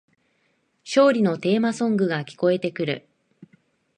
[0.83, 3.07] 勝利のテーマソングが聞こえてくる